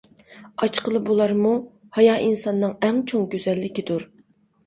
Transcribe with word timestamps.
ئاچقىلى 0.61 1.01
بولارمۇ؟ 1.09 1.51
ھايا 1.97 2.15
ئىنساننىڭ 2.23 2.73
ئەڭ 2.87 3.01
چوڭ 3.13 3.27
گۈزەللىكىدۇر! 3.35 4.09